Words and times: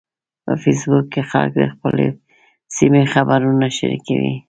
په 0.43 0.53
فېسبوک 0.61 1.05
کې 1.13 1.21
خلک 1.29 1.51
د 1.59 1.61
خپلې 1.73 2.07
سیمې 2.75 3.03
خبرونه 3.13 3.67
شریکوي 3.77 4.33